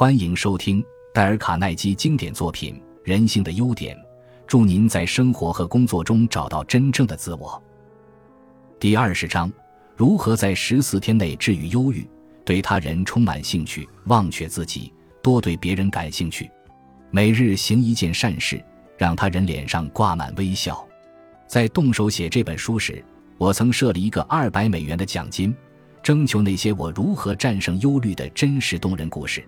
[0.00, 3.94] 欢迎收听戴尔·卡耐基经典作品《人性的优点》，
[4.46, 7.62] 祝您在生活和工作中找到真正的自我。
[8.78, 9.52] 第二十章：
[9.94, 12.08] 如何在十四天内治愈忧郁？
[12.46, 14.90] 对他人充满兴趣，忘却自己，
[15.22, 16.50] 多对别人感兴趣。
[17.10, 18.58] 每日行一件善事，
[18.96, 20.82] 让他人脸上挂满微笑。
[21.46, 23.04] 在动手写这本书时，
[23.36, 25.54] 我曾设了一个二百美元的奖金，
[26.02, 29.46] 征求那些我如何战胜忧虑的真实动人故事。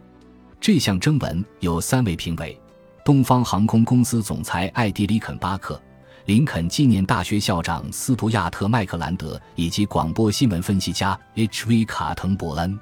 [0.62, 2.56] 这项征文有三位评委：
[3.04, 5.82] 东方航空公司总裁艾迪·里肯巴克、
[6.26, 11.84] 林肯纪念大学校长斯图亚特·麦克兰德以及广播新闻分析家 H.V.
[11.84, 12.78] 卡滕伯恩。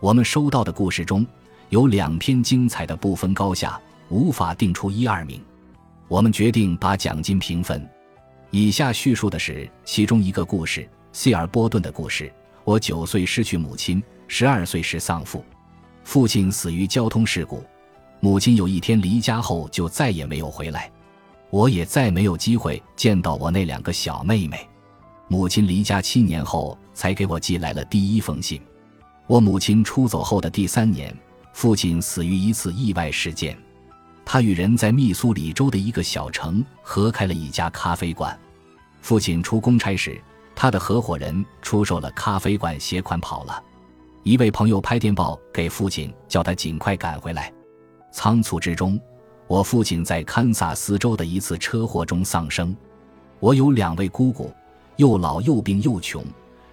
[0.00, 1.26] 我们收到的故事中
[1.68, 3.78] 有两篇精彩的不分高下，
[4.08, 5.44] 无法定出一二名。
[6.08, 7.86] 我们决定把奖金平分。
[8.50, 12.32] 以下叙述的是其中一个故事：希尔波顿的故事。
[12.64, 15.44] 我九岁失去母亲，十二岁时丧父。
[16.04, 17.62] 父亲死于交通事故，
[18.20, 20.90] 母亲有一天离家后就再也没有回来，
[21.50, 24.68] 我也再没有机会见到我那两个小妹妹。
[25.28, 28.60] 母亲离家七年后才给我寄来了第一封信。
[29.28, 31.16] 我母亲出走后的第三年，
[31.52, 33.56] 父亲死于一次意外事件。
[34.24, 38.36] 他与人在密苏里州的一个小城合开了一家咖啡馆。
[39.00, 40.20] 父亲出公差时，
[40.54, 43.62] 他的合伙人出售了咖啡馆，携款跑了。
[44.22, 47.50] 一位朋友拍电报给父亲，叫他尽快赶回来。
[48.12, 49.00] 仓促之中，
[49.46, 52.76] 我父亲在堪萨斯州的一次车祸中丧生。
[53.38, 54.52] 我有两位姑姑，
[54.96, 56.22] 又老又病又穷，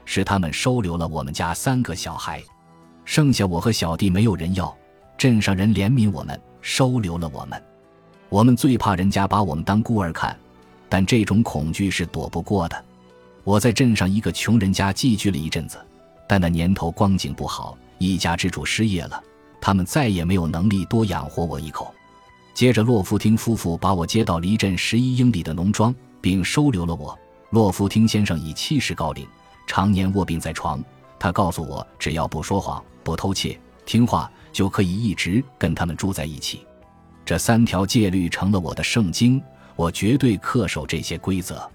[0.03, 2.43] 是他们收留了我们家三个小孩，
[3.05, 4.75] 剩下我和小弟没有人要。
[5.17, 7.63] 镇上人怜悯我们，收留了我们。
[8.27, 10.37] 我们最怕人家把我们当孤儿看，
[10.89, 12.85] 但这种恐惧是躲不过的。
[13.45, 15.77] 我在镇上一个穷人家寄居了一阵子。
[16.27, 19.23] 但那年头光景不好，一家之主失业了，
[19.61, 21.93] 他们再也没有能力多养活我一口。
[22.53, 27.17] 接着，洛夫汀夫妇把我接到离镇十一英里的农庄，并收留了我。
[27.51, 29.25] 洛夫汀先生已七十高龄，
[29.65, 30.83] 常年卧病在床。
[31.19, 36.65] 他告诉我，只要不说谎、不偷窃、听话，就可以一直跟他们住在一起。
[37.23, 39.41] 这三条戒律成了我的圣经，
[39.75, 41.69] 我绝对恪守这些规则。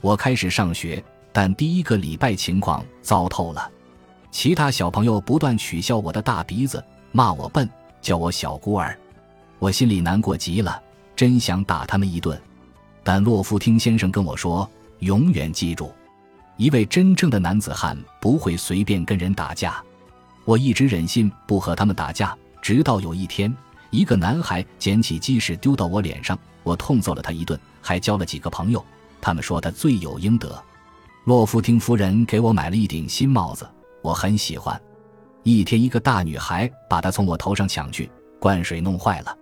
[0.00, 1.02] 我开始上学，
[1.32, 3.70] 但第一个礼拜情况糟透了。
[4.38, 7.66] 其他小朋友不断取笑我的大鼻子，骂我笨，
[8.02, 8.94] 叫我小孤儿，
[9.58, 10.78] 我心里难过极了，
[11.16, 12.38] 真想打他们一顿。
[13.02, 14.70] 但洛夫汀先生跟我说
[15.00, 15.90] ：“永远记住，
[16.58, 19.82] 一位真正的男子汉不会随便跟人打架。”
[20.44, 23.50] 我一直忍心不和他们打架，直到有一天，
[23.88, 28.84] 一个男孩捡起鸡屎丢到我脸上，我痛揍了他一顿，还交了几个朋友。
[29.18, 30.62] 他们说他罪有应得。
[31.24, 33.66] 洛夫汀夫人给我买了一顶新帽子。
[34.06, 34.80] 我很喜欢。
[35.42, 38.08] 一天，一个大女孩把它从我头上抢去，
[38.38, 39.36] 灌水弄坏了。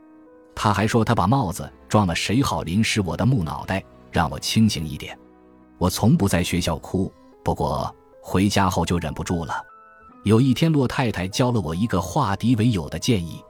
[0.55, 5.19] 她还说她把帽子撞了，谁好淋湿我的木脑袋，让我清醒一点。
[5.77, 7.13] 我从不在学校哭，
[7.45, 9.55] 不过回家后就忍不住了。
[10.23, 13.45] 有一天，洛太太教了我一个化敌为友的建议。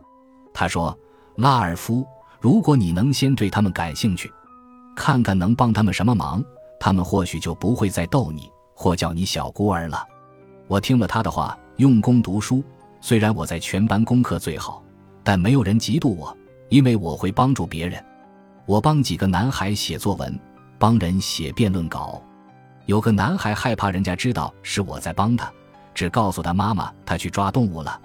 [0.53, 0.99] 她说
[1.39, 2.05] ：“拉尔夫，
[2.41, 4.33] 如果你能先对他们感兴趣，
[4.97, 6.45] 看看能帮他们什么忙，
[6.81, 10.05] 他们或许就不会再逗你或叫你小孤儿了。”
[10.67, 12.65] 我听了他的话，用功读书。
[13.01, 14.83] 虽然我在全班功课最好，
[15.23, 16.35] 但没有人嫉妒我，
[16.71, 18.03] 因为我会帮助别人。
[18.65, 20.41] 我帮几个男孩写作文，
[20.79, 22.23] 帮人写辩论稿。
[22.87, 25.53] 有个男孩害怕人家知道是我在帮他，
[25.95, 28.01] 只告诉他妈妈他去抓动物了。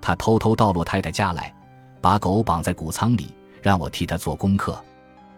[0.00, 1.54] 他偷偷到洛太太家来，
[2.02, 4.78] 把狗绑在谷仓里，让我替他做功课。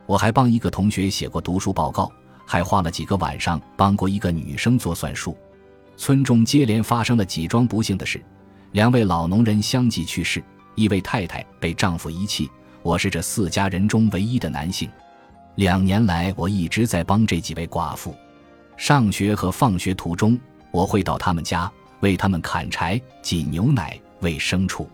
[0.05, 2.11] 我还帮一个同学写过读书报告，
[2.45, 5.37] 还花了几个晚上帮过一个女生做算术。
[5.97, 8.23] 村中接连发生了几桩不幸的事，
[8.73, 10.43] 两位老农人相继去世，
[10.75, 12.51] 一位太太被丈夫遗弃。
[12.83, 14.89] 我是这四家人中唯一的男性。
[15.57, 18.15] 两年来，我一直在帮这几位寡妇。
[18.77, 20.39] 上学和放学途中，
[20.71, 21.71] 我会到他们家
[22.01, 24.89] 为他们砍柴、挤牛奶、喂牲畜。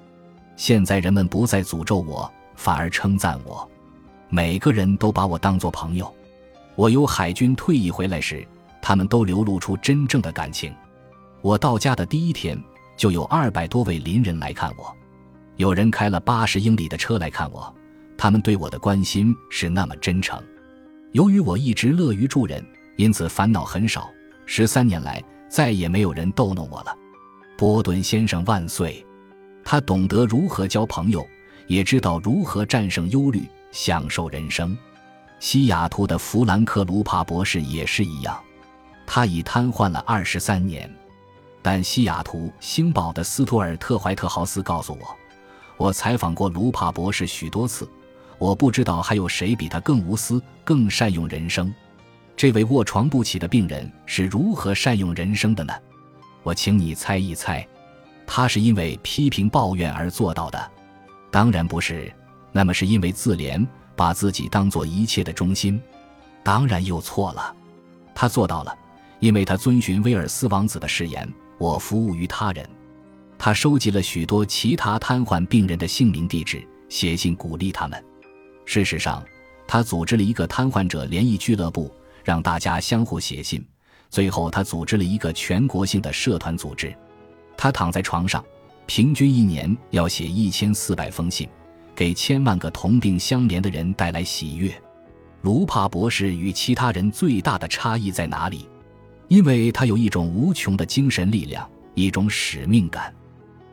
[0.55, 3.69] 现在人们不再诅咒我，反而称赞我。
[4.29, 6.15] 每个人都把我当作朋友。
[6.77, 8.47] 我由海军退役回来时，
[8.81, 10.73] 他们都流露出真正的感情。
[11.43, 12.57] 我到家的第一天，
[12.97, 14.97] 就有二百多位邻人来看我，
[15.57, 17.75] 有人开了八十英里的车来看我，
[18.17, 20.41] 他们对我的关心是那么真诚。
[21.11, 22.65] 由于我一直乐于助人，
[22.97, 24.09] 因此烦恼很少。
[24.47, 26.97] 十三年来，再也没有人逗弄我了。
[27.59, 29.05] 波顿先生万岁！
[29.65, 31.27] 他懂得如何交朋友，
[31.67, 33.43] 也知道如何战胜忧虑，
[33.73, 34.77] 享受人生。
[35.41, 38.41] 西雅图的弗兰克·卢帕博士也是一样，
[39.05, 40.89] 他已瘫痪了二十三年。
[41.63, 45.17] 但西雅图《星报》的斯图尔特·怀特豪斯告诉我，
[45.77, 47.89] 我采访过卢帕博士许多次，
[48.37, 51.73] 我不知道还有谁比他更无私、更善用人生。
[52.37, 55.73] 这位卧床不起的病人是如何善用人生的呢？
[56.43, 57.65] 我请你猜一猜，
[58.27, 60.71] 他是因为批评抱怨而做到的？
[61.31, 62.13] 当然不是。
[62.55, 63.67] 那么是因为自怜，
[63.97, 65.81] 把自己当做一切的中心？
[66.43, 67.55] 当然又错了。
[68.15, 68.77] 他做到了，
[69.21, 71.27] 因为他遵循威尔斯王子的誓言
[71.63, 72.69] ：“我服务于他人。”
[73.39, 78.05] 他收集了许多其他瘫痪病人的姓名、地址，写信鼓励他们。
[78.65, 79.25] 事实上，
[79.67, 81.93] 他组织了一个瘫痪者联谊俱乐部，
[82.25, 83.65] 让大家相互写信。
[84.11, 86.95] 最后，他组织了一个全国性的社团组织。
[87.57, 88.45] 他躺在床上，
[88.87, 91.49] 平均一年要写一千四百封信，
[91.97, 94.73] 给千万个同病相怜的人带来喜悦。
[95.41, 98.69] 卢帕博士与其他人最大的差异在哪里？
[99.33, 103.11] 因为他有一种无穷的精神力量，一种使命感。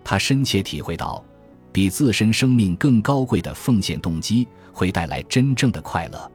[0.05, 1.21] 他深切体会到，
[1.69, 6.31] 比自身生命更高贵的奉献动机会带来真正的快乐。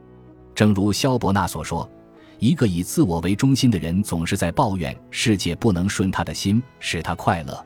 [0.53, 1.89] 正如萧伯纳所说。
[2.37, 7.65] 一个以自我为中心的人总是在抱怨世界不能顺他的心，使他快乐。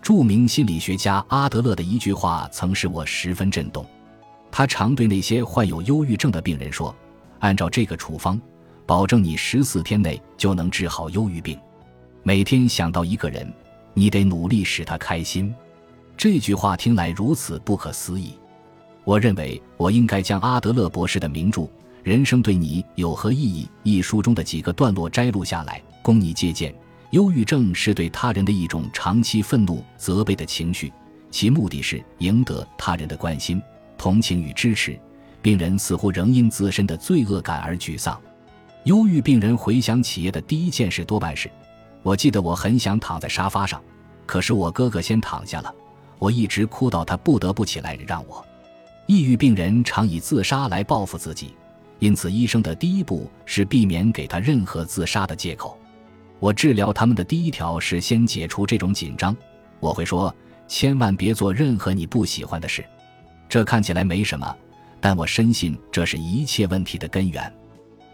[0.00, 3.84] 著名心理学家阿德勒的一句话曾使我十分震动。
[4.52, 6.94] 他常对那些患有忧郁症的病人说
[7.40, 8.40] ：“按照这个处方，
[8.92, 11.58] 保证你十四天内就能治好忧郁病。
[12.22, 13.50] 每天想到一个人，
[13.94, 15.50] 你得努力使他开心。”
[16.14, 18.34] 这句话听来如此不可思议。
[19.04, 21.66] 我认为我应该将阿德勒博士的名著。
[22.02, 23.66] 人生对你有何意义？
[23.82, 26.74] 一书中的几个段落摘录下来，供你借鉴。
[27.12, 30.92] 忧郁症是对他人的一种长期愤怒、责备的情绪，
[31.30, 33.58] 其目的是赢得他人的关心、
[33.96, 35.00] 同情与支持。
[35.40, 38.20] 病人似乎仍因自身的罪恶感而沮丧。
[38.84, 41.48] 忧郁病人回想起夜的第一件事多半是：
[42.02, 43.80] 我记得我很想躺在沙发上，
[44.26, 45.72] 可是我哥哥先躺下了，
[46.18, 48.44] 我一直哭到他不得不起来让我。
[49.06, 51.54] 抑郁病人常以自杀来报复自己。
[52.00, 55.78] 因此，医生的第一步是避免给他任何自杀的借口。
[56.40, 59.36] 我治疗他们的第一条是先解除这种紧张。
[59.78, 60.34] 我会说：
[60.66, 62.84] 千万别做任何你不喜欢的事。
[63.48, 64.56] 这看起来没什么，
[65.00, 67.52] 但我深信这是一切问题的根源。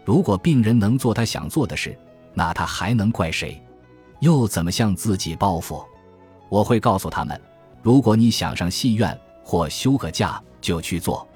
[0.09, 1.95] 如果病人能做他想做的事，
[2.33, 3.61] 那他还能怪谁？
[4.21, 5.85] 又怎么向自己报复？
[6.49, 7.39] 我会告诉他们：
[7.83, 11.27] 如果你想上戏院或休个假，就去做。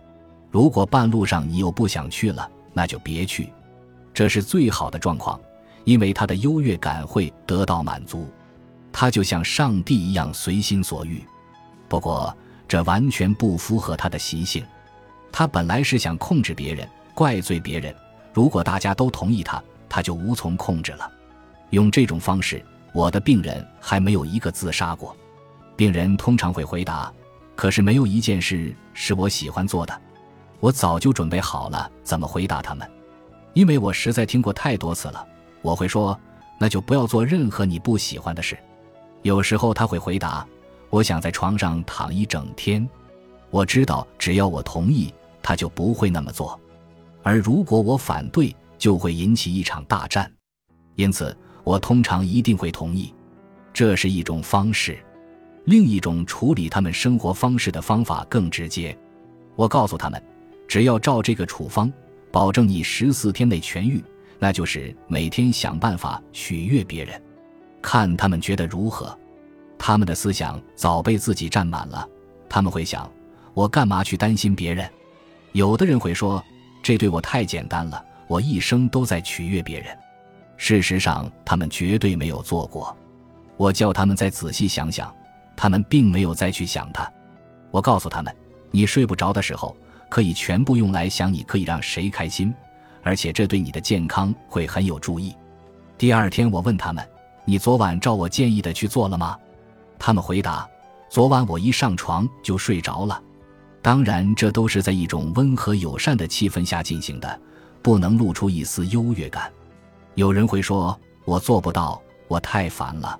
[0.50, 3.54] 如果半路上你又不想去了，那就别去，
[4.12, 5.40] 这是最好的状况，
[5.84, 8.28] 因为他的优越感会得到满足，
[8.92, 11.24] 他就像上帝一样随心所欲。
[11.88, 12.36] 不过
[12.68, 14.66] 这完全不符合他的习性，
[15.32, 17.96] 他本来是想控制别人，怪罪别人。
[18.34, 21.10] 如果大家都同意他，他就无从控制了。
[21.70, 22.64] 用这种方式，
[22.94, 25.16] 我的病人还没有一个自杀过。
[25.76, 27.12] 病人通常会回答
[27.56, 30.02] ：“可是没有一件事是我喜欢做的。”
[30.60, 32.90] 我早就准备好了怎么回答他们，
[33.54, 35.28] 因为我实在听过太多次了。
[35.62, 36.18] 我会说
[36.58, 38.58] ：“那就不要做任何你不喜欢的事。”
[39.24, 40.46] 有时候他会回答
[40.90, 42.88] ：“我想在床上躺一整天。”
[43.50, 46.58] 我知道，只要我同意，他就不会那么做；
[47.24, 50.32] 而如果我反对，就会引起一场大战。
[50.96, 53.12] 因此，我通常一定会同意。
[53.74, 54.98] 这是一种方式。
[55.66, 58.96] 另一种处理他们生活方式的方法更直接。
[59.56, 60.22] 我告诉他们。
[60.66, 61.92] 只要照这个处方，
[62.32, 64.04] 保证你十四天内痊愈，
[64.40, 67.22] 那就是每天想办法取悦别人，
[67.80, 69.16] 看他们觉得如何。
[69.78, 72.08] 他们的思想早被自己占满了，
[72.50, 73.12] 他们会想：
[73.54, 74.90] 我干嘛去担心别人？
[75.52, 76.44] 有的人会说：
[76.84, 79.98] 这对我太简单了，我一生都在取悦别人。
[80.58, 82.96] 事实上，他们绝对没有做过。
[83.58, 85.12] 我叫他们再仔细想想，
[85.56, 87.12] 他们并没有再去想他。
[87.72, 88.36] 我告诉他们：
[88.70, 89.76] 你睡不着的时候。
[90.10, 92.54] 可以全部用来想你可以让谁开心，
[93.02, 95.36] 而且这对你的健康会很有注意。
[95.98, 97.04] 第二天，我问他们
[97.46, 99.36] ：“你昨晚照我建议的去做了吗？”
[99.98, 100.70] 他们回答
[101.10, 103.20] ：“昨晚我一上床就睡着了。”
[103.84, 107.40] 当然，这都是在一种温和友善的气氛下进行的，
[107.82, 109.52] 不能露出一丝优越感。
[110.16, 113.20] 有人会说：“我做不到，我太烦了。”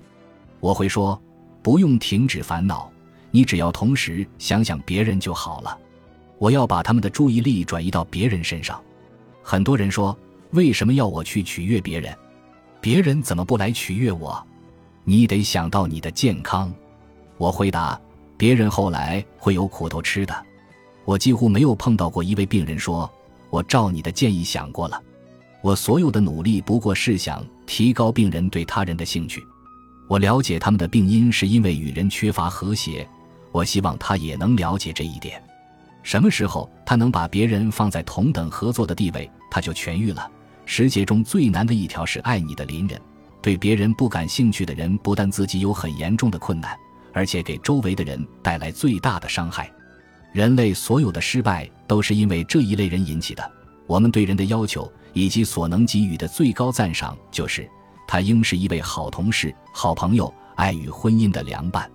[0.60, 1.20] 我会说
[1.62, 2.90] ：“不用停止烦恼，
[3.30, 5.78] 你只要同时想想别人就好了。”
[6.40, 8.82] 我要把他们的注意力转移到别人身上。
[9.42, 10.18] 很多人说
[10.52, 12.16] ：“为什么要我去取悦别人？
[12.80, 14.42] 别人怎么不来取悦我？”
[15.04, 16.72] 你得想到你的健康。
[17.36, 18.00] 我回答
[18.38, 20.34] ：“别人后来会有苦头吃的。”
[21.04, 23.10] 我几乎没有碰到过一位病人说
[23.50, 25.00] ：“我照你的建议想过了。”
[25.62, 29.42] 我所有的努力不过是想提高病人对他人的兴趣。
[30.08, 33.08] 我了解他们的病因是因为与人缺乏和谐。
[33.50, 35.42] 我希望他也能了解这一点。
[36.02, 40.30] 什么时候他能把别人放在同等合作的地位，他就痊愈了。
[40.66, 43.00] 世界中最难的一条是爱你的邻人。
[43.40, 46.76] 对别人不感兴趣的人，不但自己有很严重的困难，
[47.12, 49.70] 而且给周围的人带来最大的伤害。
[50.34, 53.52] 人类所有的失败都是因为这一类人引起的。
[53.86, 57.70] 我们对人的要求以及所能给予的最高赞赏，就是
[58.04, 61.88] 他应是一位好同事、好朋友、爱与婚姻的良伴。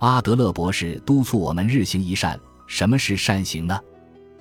[0.00, 2.38] 阿德勒博士督促我们日行一善。
[2.66, 3.80] 什么是善行呢？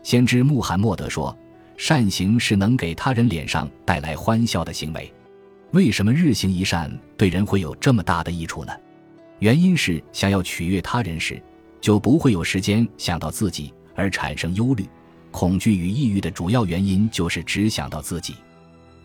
[0.04, 1.34] 先知穆罕默德说，
[1.78, 5.10] 善行是能给他人脸上带来欢笑的行为。
[5.72, 8.74] 为什么日行一善对人会有这么大的益处呢？
[9.40, 11.42] 原因是想要取悦他人时，
[11.82, 14.88] 就不会有时间想到自己而产生忧虑、
[15.32, 18.36] 恐惧与抑郁的主要原因就是只想到自己。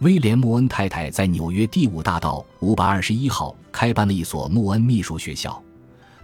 [0.01, 5.63] 威廉·穆恩太太在纽约第五大道五百二十一号开办了一所穆恩秘书学校，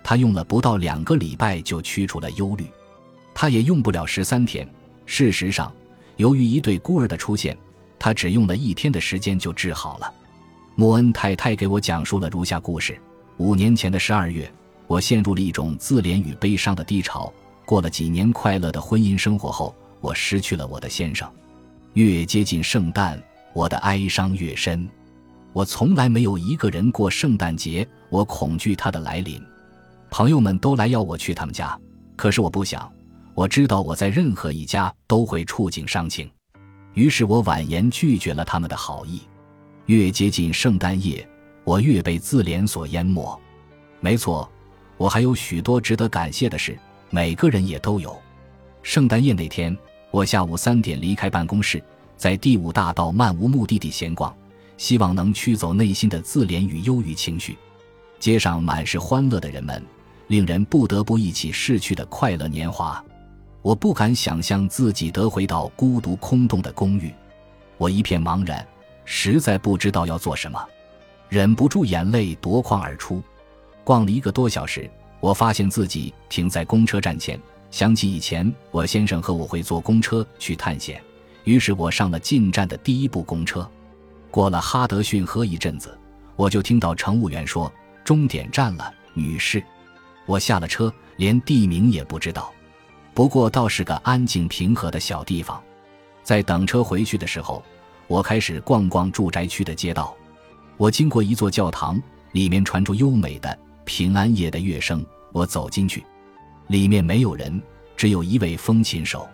[0.03, 2.67] 她用了不到两个礼拜就驱除了忧虑。
[3.33, 4.69] 他也用不了十三天。
[5.07, 5.73] 事实上，
[6.17, 7.57] 由于一对孤儿的出现，
[7.99, 10.13] 他只用了一天的时间就治好了。
[10.75, 13.01] 穆恩太太给我讲述了如下故事：
[13.39, 14.53] 五年前的十二月，
[14.91, 17.33] 我陷入了一种自怜与悲伤的低潮。
[17.65, 21.31] 过了几年快乐的婚姻生活后，我失去了我的先生。
[21.93, 24.89] 越接近圣诞，我的哀伤越深。
[25.53, 29.41] 我从来没有一个人过圣诞节，我恐惧他的来临。
[30.11, 31.79] 朋友们都来要我去他们家，
[32.17, 32.91] 可是我不想。
[33.33, 36.29] 我知道我在任何一家都会触景伤情，
[36.95, 39.21] 于是我婉言拒绝了他们的好意。
[39.87, 41.25] 越接近圣诞夜，
[41.63, 43.41] 我越被自怜所淹没。
[44.01, 44.51] 没错，
[45.01, 46.79] 我还有许多值得感谢的事，
[47.09, 48.15] 每个人也都有。
[48.83, 49.75] 圣诞夜那天，
[50.11, 51.83] 我下午三点离开办公室，
[52.19, 54.37] 在第五大道漫无目的地闲逛，
[54.77, 57.57] 希望能驱走内心的自怜与忧郁情绪。
[58.19, 59.83] 街上满是欢乐的人们，
[60.27, 63.03] 令人不得不忆起逝去的快乐年华。
[63.63, 67.11] 我不敢想象自己得回到孤独空洞的公寓，
[67.79, 68.69] 我一片茫然，
[69.07, 70.63] 实在不知道要做什么，
[71.31, 73.23] 忍不住眼泪夺眶而出。
[73.85, 74.89] 逛了一个多小时，
[75.21, 81.03] 我发现自己停在公车站前，想起以前我先生和我会坐公车去探险，
[81.45, 83.69] 于是我上了进站的第一部公车。
[84.31, 85.99] 过了哈德逊河一阵子，
[86.37, 87.73] 我就听到乘务员说
[88.05, 89.63] ：“终点站了，女士。”
[90.27, 92.53] 我下了车，连地名也不知道。
[93.13, 95.61] 不过倒是个安静平和的小地方，
[96.23, 97.61] 在等车回去的时候，
[98.07, 100.15] 我开始逛逛住宅区的街道。
[100.77, 102.01] 我经过一座教堂，
[102.33, 103.59] 里面传出优美的
[103.91, 105.05] 平安夜的乐声。
[105.33, 106.07] 我走进去，
[106.69, 107.61] 里面没有人，
[107.97, 109.29] 只有一位风琴手。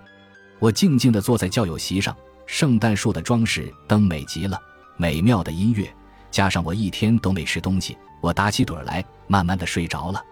[0.58, 4.58] 我静静地坐在教友席上，圣诞树的装饰灯美极了，
[4.96, 5.86] 美妙的音乐
[6.30, 10.25] 加上我一天都没吃东西，我打起盹来，慢慢地睡着了。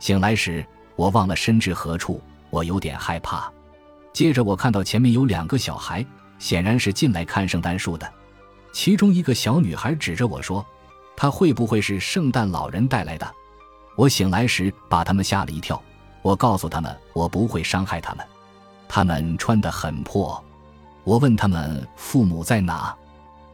[0.00, 2.20] 醒来时，我忘了身至何处。
[2.50, 3.48] 我有点害怕，
[4.12, 6.04] 接着我看到前面有两个小孩，
[6.40, 8.12] 显然是进来看圣诞树的。
[8.72, 10.66] 其中一个小女孩指着我说
[11.16, 13.32] ：“她会不会是圣诞老人带来的？”
[14.00, 15.80] 我醒来时把他们吓了一跳。
[16.22, 18.26] 我告诉他们我不会伤害他们。
[18.88, 20.42] 他们穿得很破。
[21.04, 22.96] 我问他们父母在哪，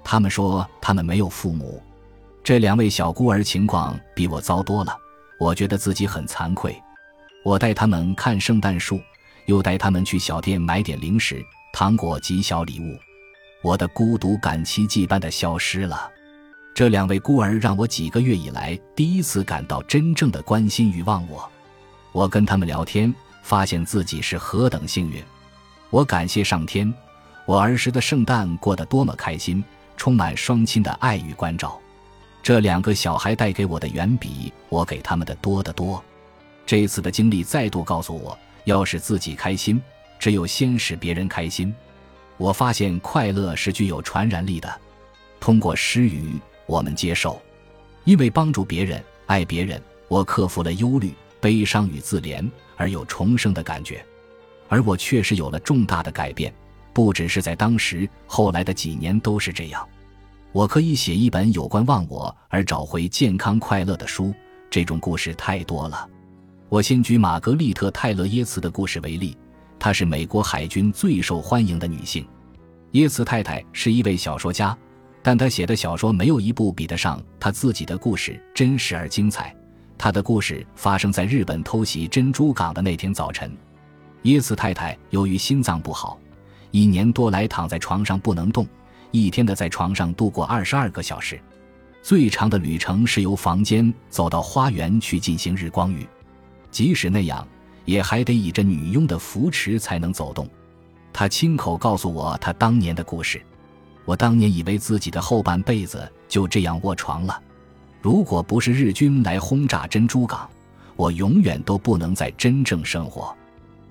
[0.05, 1.83] 他们说他们没有父母。
[2.45, 4.97] 这两位小孤儿情况比我糟多了，
[5.41, 6.81] 我觉得自己很惭愧。
[7.45, 9.01] 我带他们看圣诞树，
[9.47, 12.97] 又带他们去小店买点零食、糖果及小礼物。
[13.65, 16.09] 我的孤独感奇迹般的消失了。
[16.77, 21.51] 这两位孤儿让我几个月以来第一次感到真正的关心与忘我。
[22.13, 25.25] 我跟他们聊天，发现自己是何等幸运。
[25.89, 26.93] 我感谢上天，
[27.47, 29.65] 我儿时的圣诞过得多么开心，
[29.97, 31.81] 充满双亲的爱与关照。
[32.43, 36.05] 这两个小孩带给我的远比我给他们的多得多。
[36.67, 39.81] 这次的经历再度告诉我，要使自己开心，
[40.19, 41.75] 只有先使别人开心。
[42.37, 44.71] 我发现快乐是具有传染力的。
[45.41, 46.35] 通过施予，
[46.67, 47.41] 我们接受，
[48.05, 54.05] 因为帮助别人、爱别人，我克服了忧虑、悲伤与自怜，而有重生的感觉。
[54.69, 56.53] 而我确实有了重大的改变，
[56.93, 59.87] 不只是在当时，后来的几年都是这样。
[60.53, 64.35] 我可以写一本有关忘我而找回健康快乐的书。
[64.71, 66.09] 这种故事太多了。
[66.69, 69.37] 我先举玛格丽特·泰勒·耶茨的故事为例，
[69.79, 72.27] 她是美国海军最受欢迎的女性。
[72.93, 74.77] 耶茨太太是一位小说家，
[75.27, 79.53] 但他写的小说没有一部比得上他自己的故事真实而精彩。
[79.99, 83.51] 他的故事发生在日本偷袭珍珠港的那天早晨。
[84.23, 86.17] 耶茨太太由于心脏不好，
[86.71, 88.65] 一年多来躺在床上不能动，
[89.11, 91.41] 一天的在床上度过二十二个小时。
[92.03, 96.07] 最长的旅程是由房间走到花园去进行日光浴。
[96.71, 97.45] 即使那样，
[97.85, 100.49] 也还得倚着女佣的扶持才能走动。
[101.13, 103.43] 他亲口告诉我他当年的故事。
[104.07, 107.39] 我当年以为自己的后半辈子就这样卧床了。
[108.01, 110.49] 如果不是日军来轰炸珍珠港，
[110.95, 113.37] 我永远都不能再真正生活。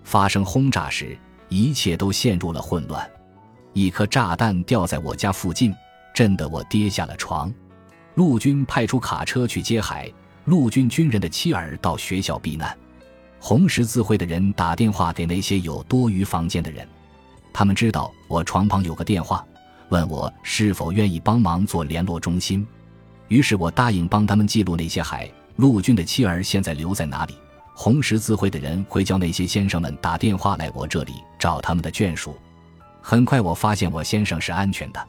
[0.04, 1.18] 发生轰炸时，
[1.50, 3.08] 一切都陷入了混乱。
[3.74, 5.76] 一颗炸弹掉在我家附近，
[6.14, 7.54] 震得我跌下了床。
[8.14, 10.10] 陆军派出卡车去接海，
[10.46, 12.76] 陆军军人的妻儿到学校避难。
[13.38, 16.88] 红十字会的人打电话给那些有多余房间的人，
[17.52, 19.46] 他们知道我床旁有个电话。
[19.90, 22.66] 问我是否愿意帮忙做联络中心，
[23.28, 27.36] 于是我答应帮他们记录那些海陆军的妻儿现在留在哪里。
[27.74, 32.36] 红十字会的人会叫那些先生们打电话来我这里找他们的眷属。
[33.02, 35.08] 很快我发现我先生是安全的，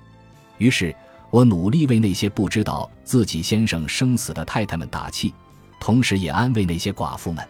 [0.58, 0.94] 于是
[1.30, 5.32] 我努力为那些不知道自己先生生死的太太们打气，
[5.80, 7.42] 同时也安慰那些寡妇们。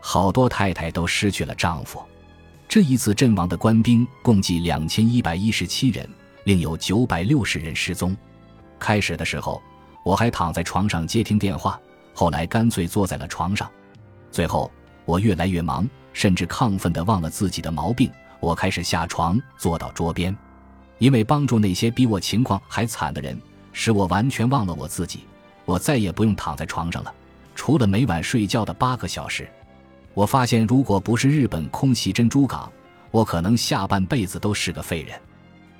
[0.00, 2.02] 好多太太都失去了丈夫。
[2.68, 6.08] 这一次阵亡的官兵共计两千一百一十七人。
[6.44, 8.16] 另有九百六十人失踪。
[8.78, 9.62] 开始的时候，
[10.04, 11.80] 我还躺在床上接听电话，
[12.12, 13.70] 后来干脆坐在了床上。
[14.30, 14.70] 最后，
[15.04, 18.10] 我越来越忙，甚至亢奋地忘了自己的毛病。
[18.40, 20.36] 我开始下床，坐到桌边，
[20.98, 23.40] 因为帮助那些比我情况还惨的人，
[23.72, 25.20] 使我完全忘了我自己。
[25.64, 27.14] 我再也不用躺在床上了，
[27.54, 29.48] 除了每晚睡觉的八个小时。
[30.12, 32.70] 我发现，如果不是日本空袭珍珠港，
[33.10, 35.18] 我可能下半辈子都是个废人。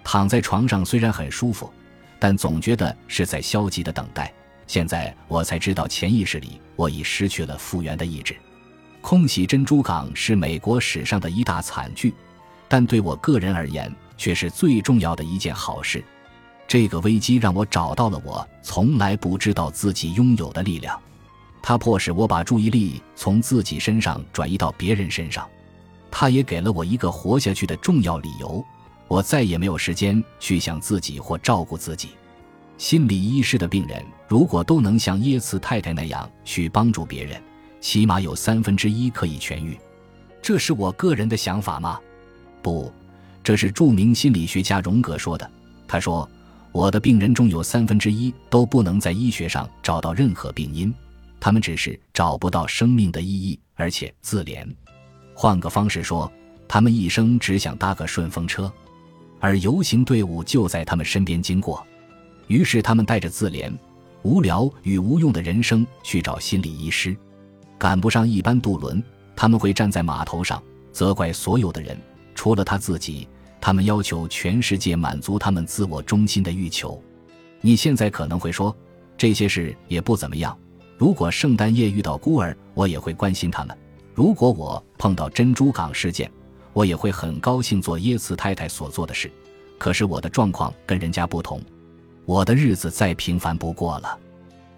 [0.04, 1.72] 躺在床上虽然很舒服，
[2.18, 4.32] 但总觉得是在消极的等待。
[4.66, 8.36] 现在我才知道，潜意识里我已失去了复原的意志。
[9.00, 12.14] 空袭珍珠港是美国史上的一大惨剧，
[12.68, 16.02] 但对我个人而言却是最重要的一件好事。
[16.66, 20.98] 这个危机让我找到了我从来不知道自己拥有的力量，
[21.62, 25.46] 它迫使我把注意力从自己身上转移到别人身上，
[26.10, 28.64] 它也给了我一个活下去的重要理由。
[29.14, 32.08] 我再也没有时间去想自己或照顾自己。
[32.76, 37.40] 心理医师的病人如果都能像耶茨太太那样去帮助别人，
[37.80, 39.78] 起码有三分之一可以痊愈。
[40.42, 42.00] 这是我个人的想法吗？
[42.60, 42.92] 不，
[43.44, 45.48] 这是著名心理学家荣格说的。
[45.86, 46.28] 他说
[46.72, 50.92] ：“我的病人中有三分之一都不能在医学上找到任何病因，
[51.38, 54.66] 他们只是找不到生命的意义，而且自怜。
[55.36, 56.28] 换个方式说，
[56.66, 58.70] 他们一生只想搭个顺风车。”
[59.44, 61.86] 而游行队伍就在他们身边经过，
[62.46, 63.70] 于是他们带着自怜、
[64.22, 67.14] 无聊与无用的人生去找心理医师。
[67.76, 69.04] 赶不上一班渡轮，
[69.36, 71.94] 他们会站在码头上责怪所有的人，
[72.34, 73.28] 除了他自己。
[73.60, 76.98] 他们要求全世界满足他们自我中心的欲求。
[77.60, 78.74] 你现在可能会说，
[79.14, 80.58] 这些事也不怎么样。
[80.96, 83.76] 如果圣诞夜遇到孤儿，我也会关心他们；
[84.14, 86.32] 如果我碰到珍珠港事件，
[86.74, 89.30] 我也会很高兴做耶茨太太所做的事，
[89.78, 91.58] 可是我的状况跟人家不同，
[92.26, 94.18] 我的日子再平凡不过了。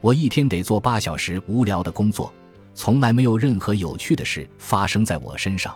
[0.01, 2.33] 我一天得做八小时无聊的工作，
[2.75, 5.75] 从来没有任何有趣的事发生在我身上。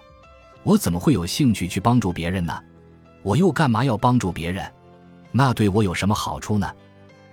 [0.62, 2.56] 我怎么会有兴趣去帮助别人呢？
[3.22, 4.70] 我又干嘛要帮助别人？
[5.32, 6.70] 那对我有什么好处呢？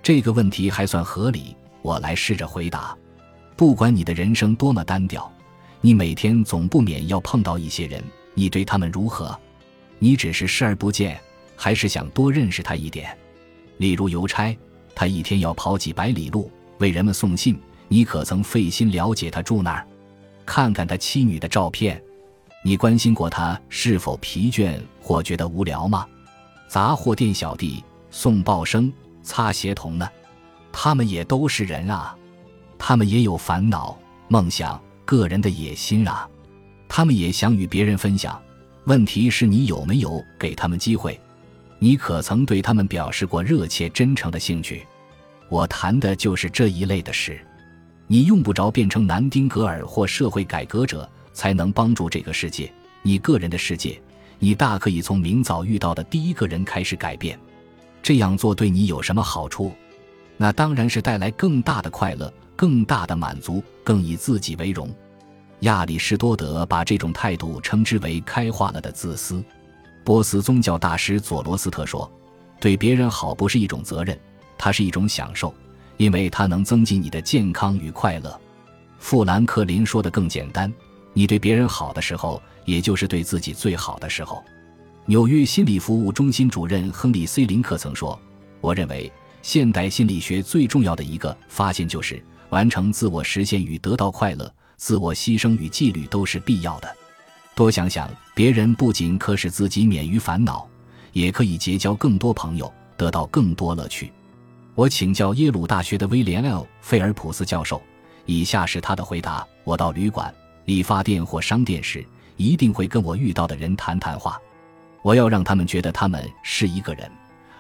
[0.02, 2.98] 这个问题还算合理，我来试着回答。
[3.58, 5.30] 不管你的人生多么单调，
[5.82, 8.02] 你每天总不免要碰到一些人。
[8.38, 9.36] 你对他们如何？
[9.98, 11.20] 你只是视而不见，
[11.56, 13.18] 还是想多认识他一点？
[13.78, 14.56] 例如邮差，
[14.94, 19.88] 他一天要跑几百里路为人们送信，你可曾费心了解他住哪儿？
[20.46, 22.00] 看看他妻女的照片，
[22.64, 26.06] 你关心过他是否疲倦或觉得无聊吗？
[26.68, 30.08] 杂货店小弟、送报生、擦鞋童呢？
[30.72, 32.16] 他们也都是人啊，
[32.78, 33.98] 他们也有烦恼、
[34.28, 36.30] 梦想、个人的野心啊。
[36.90, 38.42] 他们也想与别人分享，
[38.86, 41.20] 问题是你有没有给他们机会？
[41.80, 44.86] 你可曾对他们表示过热切真诚的兴趣？
[45.50, 47.40] 我谈的就是这一类的事。
[48.08, 52.72] 你用不着变成南丁格尔或社会改革者才能帮助这个世界。
[53.02, 54.02] 你个人的世界，
[54.40, 57.38] 你大可以从明早遇到的第一个人开始改变。
[58.02, 59.74] 这样做对你有什么好处？
[60.38, 64.90] 那当然是带来更大的快乐、更大的满足、更以自己为荣。
[65.62, 69.44] 亚里士多德把这种态度称之为开化了的自私。
[70.04, 72.10] 波斯宗教大师佐罗斯特说
[72.62, 74.18] ：“对别人好不是一种责任，
[74.58, 75.54] 它是一种享受，
[75.98, 78.40] 因为它能增进你的健康与快乐。”
[79.00, 80.72] 富兰克林说的更简单
[81.12, 84.44] ：“你对别人好的时候，也就是对自己最好的时候。”
[85.08, 88.20] 纽约心理服务中心主任亨利 ·C· 林克曾说
[88.62, 96.96] ：“我认为现代心理学最重要的一个发现就是完成自我实现与得到快乐。”自我牺牲与纪律都是必要的。
[97.56, 100.68] 多想想，别人不仅可使自己免于烦恼，
[101.14, 104.12] 也可以结交更多朋友，得到更多乐趣。
[104.76, 107.82] 我请教耶鲁大学的威廉 ·L· 费尔普斯教授，
[108.28, 110.32] 以下是他的回答：我到旅馆、
[110.66, 114.40] 理发店或商店时，一定会跟我遇到的人谈谈话。
[115.02, 117.10] 我要让他们觉得他们是一个人，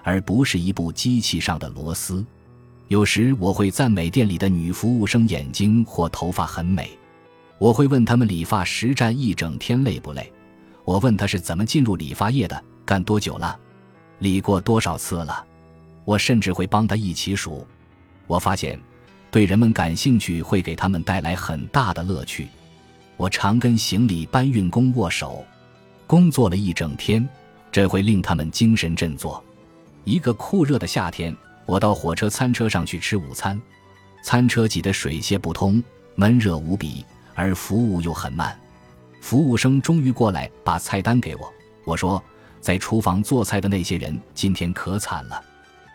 [0.03, 2.23] 而不是一部机器上的螺丝。
[2.89, 6.95] 有时我会赞美店里的女服务生眼睛或头发很美。
[7.57, 10.31] 我会问他们理发实战一整天累不累。
[10.83, 13.57] 我问他是怎么进入理发业的，干多久了，
[14.19, 15.45] 理过多少次了。
[16.05, 17.67] 我甚至会帮他一起数。
[18.27, 18.79] 我发现，
[19.29, 22.47] 对人们感兴趣会给他们带来很大的乐趣。
[23.17, 25.45] 我常跟行李搬运工握手，
[26.05, 27.27] 工作了一整天，
[27.71, 29.43] 这会令他们精神振作。
[30.03, 31.35] 一个酷热的夏天。
[31.65, 33.61] 我到火车餐车上去吃午餐，
[34.23, 35.83] 餐车挤得水泄不通，
[36.15, 37.03] 闷热无比，
[37.37, 38.59] 而服务又很慢。
[39.21, 41.53] 服务生终于过来把菜单给我。
[41.85, 42.21] 我说
[42.59, 45.39] ：“在厨房做菜的那些人今天可惨了。”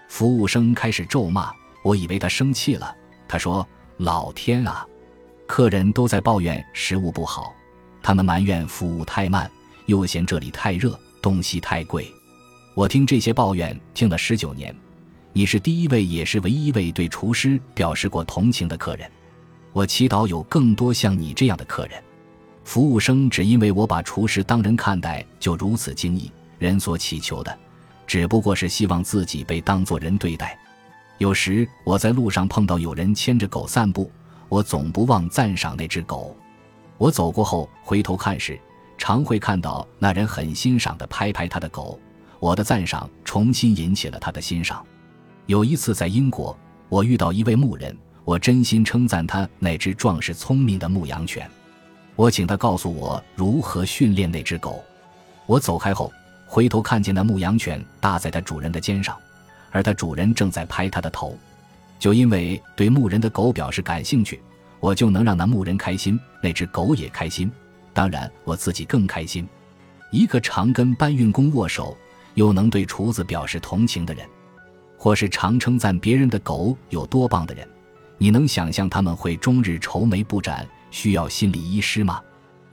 [0.08, 1.52] 服务生开始咒骂，
[1.82, 2.94] 我以为他生气了。
[3.26, 3.66] 他说
[3.98, 4.86] ：“老天啊，
[5.46, 7.52] 客人都在抱怨食物不好，
[8.02, 9.50] 他们埋怨服务太慢，
[9.86, 12.06] 又嫌这里太热，东西太贵。”
[12.74, 14.74] 我听这些抱怨听了十九年。
[15.32, 19.10] 你是第一位，也是唯一一位对厨师表示过同情的客人。
[19.72, 22.02] 我祈祷有更多像你这样的客人。
[22.64, 26.30] 服务生只因为我把厨师当人看待，就如此惊异。
[26.58, 27.58] 人所祈求的，
[28.06, 30.56] 只不过是希望自己被当作人对待。
[31.18, 34.10] 有时我在路上碰到有人牵着狗散步，
[34.48, 36.36] 我总不忘赞赏那只狗。
[36.98, 38.58] 我走过后回头看时，
[38.96, 41.98] 常会看到那人很欣赏地拍拍他的狗。
[42.38, 44.84] 我的赞赏重新引起了他的欣赏。
[45.46, 46.56] 有一次在英国，
[46.88, 51.50] 我遇到一位牧人，我真心称赞他那只壮实聪明的牧羊犬。
[52.14, 54.82] 我请他告诉我如何训练那只狗。
[55.46, 56.12] 我走开后，
[56.46, 59.18] 回头看见那牧羊犬搭在它主人的肩上，
[59.70, 61.36] 而它主人正在拍它的头。
[61.98, 64.40] 就因为对牧人的狗表示感兴趣，
[64.78, 67.50] 我就能让那牧人开心，那只狗也开心，
[67.92, 69.48] 当然我自己更开心。
[70.10, 71.96] 一个常跟搬运工握手，
[72.34, 74.26] 又能对厨子表示同情的人。
[74.96, 77.68] 或是常称赞别人的狗有多棒的人，
[78.22, 82.22] 你能想象他们会终日愁眉不展，需要心理医师吗？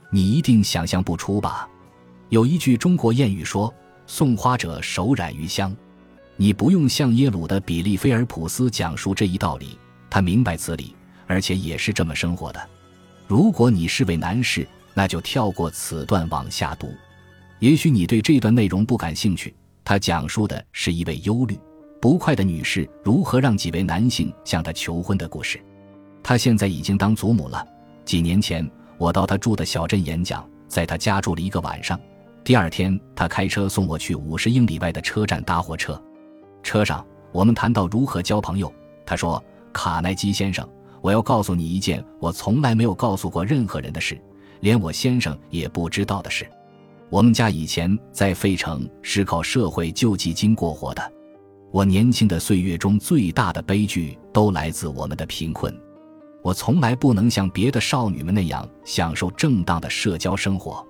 [0.08, 1.68] 你一定想象不出吧。
[2.28, 3.74] 有一句中国谚语说
[4.06, 5.76] ：“送花者手染余香。”
[6.38, 9.76] 你不用向耶鲁的比利菲尔普斯讲述这一道理，
[10.08, 10.94] 他明白此理，
[11.26, 12.70] 而且也是这么生活的。
[13.26, 16.94] 如果你是位男士，那就跳过此段往下读。
[17.58, 21.58] 也许你对这段内容不感兴趣，他讲述的是一位忧虑。
[22.00, 25.60] 不快的女士如何让几位男性向她求婚的故事。
[26.22, 27.66] 她现在已经当祖母了。
[28.06, 32.00] 几年前，我到她住的小镇演讲，在她家住了一个晚上。
[32.42, 36.00] 第二天，她开车送我去五十英里外的车站搭火车。
[36.62, 38.72] 车上，我们谈到如何交朋友。
[39.04, 40.66] 她说：“卡耐基先生，
[41.02, 44.18] 我要告诉你一件我从来没有告诉过任何人的事，
[44.60, 46.48] 连我先生也不知道的事。
[47.10, 51.12] 我们家以前在费城是靠社会救济金过活的。”
[51.72, 55.72] 我年轻的岁月中最大的悲剧都来自我们的贫困。
[56.42, 60.84] 我从来不能像别的少女们那样享受正当的社交生活。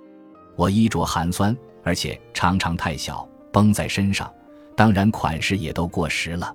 [0.57, 4.33] 我衣着寒酸，而且常常太小，绷在身上，
[4.77, 6.55] 当然款式也都过时了。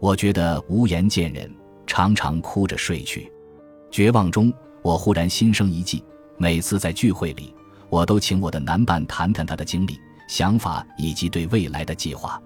[0.00, 1.50] 我觉得无颜见人，
[1.86, 3.32] 常常哭着睡去。
[3.90, 6.04] 绝望中，我忽然心生一计。
[6.36, 7.54] 每次在聚会里，
[7.88, 9.96] 我都请我的男伴谈谈他的经历、
[10.28, 12.42] 想法以及对未来的计划。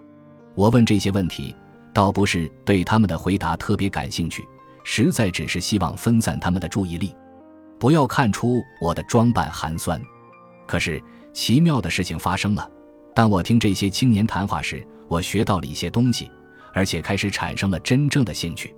[0.59, 1.55] 我问这些问题，
[1.95, 4.45] 倒不是对他们的回答特别感兴趣，
[4.83, 7.15] 实在只是希望分散他们的注意力，
[7.79, 10.03] 不要看出我的装扮寒酸。
[10.67, 11.01] 可是
[11.33, 12.69] 奇妙的事情发生了，
[13.15, 16.29] 当我听这些青年谈话时，我学到了一些东西，
[16.75, 18.75] 而且开始产生了真正的兴趣。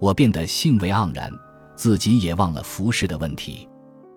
[0.00, 1.30] 我变得兴味盎然，
[1.76, 3.68] 自己也忘了服饰的问题。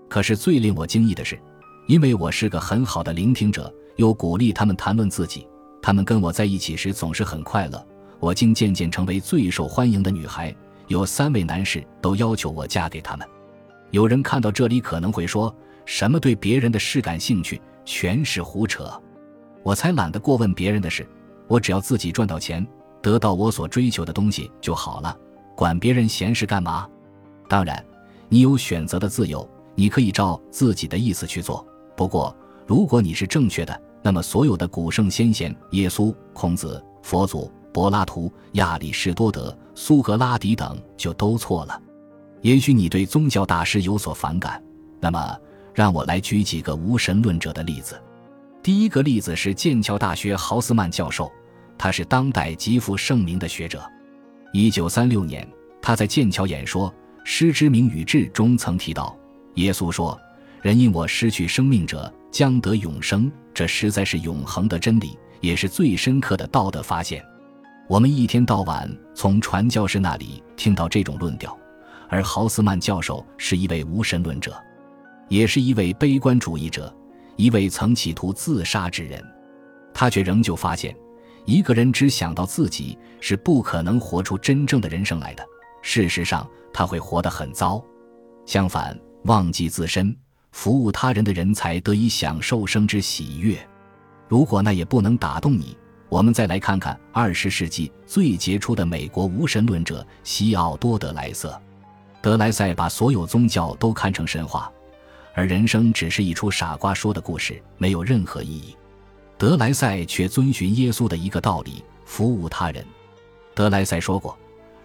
[0.09, 1.39] 可是最令我惊异的是，
[1.87, 5.47] 因为我是个很好的聆听者，又鼓励他们谈论自己。
[5.85, 7.87] 他们跟我在一起时总是很快乐，
[8.19, 10.51] 我竟渐渐成为最受欢迎的女孩。
[10.87, 13.27] 有三位男士都要求我嫁给他们。
[13.91, 18.91] 有人看到这里可能会说：“什么对别人的事感兴趣，全是胡扯。”
[19.61, 21.07] 我才懒得过问别人的事，
[21.47, 22.65] 我只要自己赚到钱，
[22.99, 25.15] 得到我所追求的东西就好了，
[25.55, 26.89] 管别人闲事干嘛？
[27.47, 27.85] 当然，
[28.27, 31.63] 你有选择的自由，你可以照自己的意思去做。
[31.95, 33.81] 不过，如果你是正确的。
[34.05, 41.81] 那么，所有的古圣先贤，耶稣、孔子、佛祖、柏拉图、亚里士多德、苏格拉底等，就都错了。
[42.41, 44.63] 也许你对宗教大师有所反感，
[44.99, 45.35] 那么
[45.73, 47.99] 让我来举几个无神论者的例子。
[48.61, 51.31] 第一个例子是剑桥大学豪斯曼教授，
[51.75, 53.83] 他是当代极负盛名的学者。
[54.53, 56.91] 一九三六年，他在剑桥演说
[57.23, 59.17] 《师之名与志》中曾提到，
[59.55, 60.15] 耶稣说
[60.61, 67.23] ：“人因我失去生命者将得永生。”这实在是永恒的真理，也是最深刻的道德发现。
[67.87, 71.57] 我们一天到晚从传教士那里听到这种论调，
[72.09, 74.61] 而豪斯曼教授是一位无神论者，
[75.29, 76.93] 也是一位悲观主义者，
[77.37, 79.23] 一位曾企图自杀之人。
[79.93, 80.93] 他却仍旧发现，
[81.45, 85.45] 一个人只想到自己是不可能活出真正的人生来的。
[85.81, 87.81] 事实上，他会活得很糟。
[88.45, 90.13] 相反，忘记自身，
[90.55, 93.59] 服务他人的人才得以享受生之喜悦。
[94.29, 95.77] 如果那也不能打动你。
[96.07, 101.61] 我们再来看看二十世纪最杰出的美国无神论者西奥多·德莱瑟。
[102.21, 104.71] 德莱塞把所有宗教都看成神话，
[105.33, 108.77] 而人生只是一出傻瓜说的故事，没有任何意义。
[109.37, 112.85] 德莱塞却遵循耶稣的一个道理：服务他人。
[113.53, 114.37] 德莱塞说过：“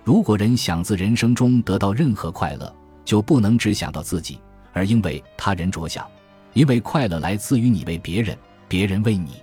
[0.03, 4.41] 如果人想自人生中得到任何快乐，就不能只想到自己，
[4.73, 6.07] 而应为他人着想，
[6.53, 8.37] 因为快乐来自于你为别人，
[8.69, 9.35] 别人为你。”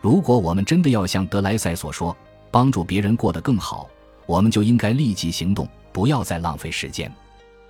[0.00, 2.16] 如果我们真的要像德莱塞所说，
[2.50, 3.88] 帮助别人过得更好，
[4.26, 7.12] 我们就应该立即行动，不要再浪费时间。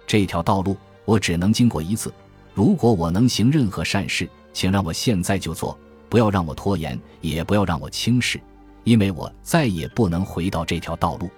[0.06, 2.12] 这条道路我只能经过一次。
[2.52, 5.76] 如果我能行任何善事，请让我现在就做，
[6.08, 8.38] 不要让我拖延，也不要让我轻视，
[8.84, 11.30] 因为我再也不能回到这条道路。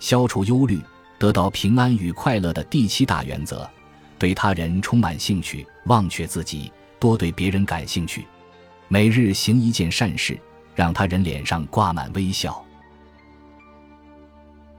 [0.00, 0.80] 消除忧虑，
[1.18, 3.68] 得到平安与快乐的第七大原则：
[4.18, 8.26] 对他人充满兴趣，忘却自己，多对别人感兴趣。
[8.88, 10.38] 每日行一件善事，
[10.74, 12.64] 让他人脸上挂满微笑。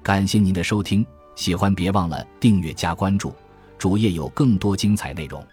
[0.02, 3.34] 感谢您的收听，喜欢别忘了订阅加关注，
[3.78, 5.46] 主页有更多精彩内容。